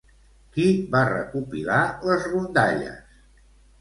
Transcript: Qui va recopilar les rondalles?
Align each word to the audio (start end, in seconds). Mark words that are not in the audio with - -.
Qui 0.55 0.63
va 0.95 1.03
recopilar 1.11 1.77
les 2.09 2.27
rondalles? 2.33 3.21